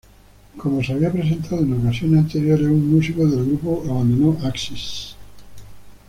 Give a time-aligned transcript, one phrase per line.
[0.57, 5.13] Como se había presentado en ocasiones anteriores, un músico del grupo abandonó Axxis.